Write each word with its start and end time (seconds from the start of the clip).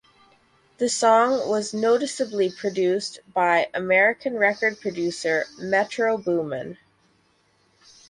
The 0.79 0.89
song 0.89 1.47
was 1.47 1.75
noticeably 1.75 2.51
produced 2.51 3.19
by 3.35 3.67
American 3.71 4.35
record 4.35 4.81
producer 4.81 5.45
Metro 5.59 6.17
Boomin. 6.17 6.79